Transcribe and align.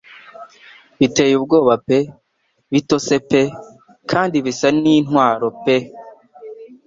biteye 0.99 1.33
ubwoba 1.39 1.73
pe 1.87 1.99
bitose 2.73 3.13
pe 3.29 3.41
kandi 4.11 4.37
bisa 4.45 4.67
n'intwaro 4.81 5.47
pe 5.63 5.77